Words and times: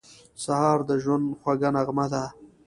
سهار 0.43 0.79
د 0.89 0.91
ژوند 1.03 1.25
خوږه 1.41 1.69
نغمه 1.75 2.05
ده. 2.13 2.23